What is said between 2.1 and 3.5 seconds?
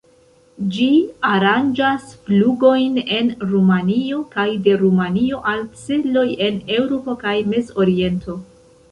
flugojn en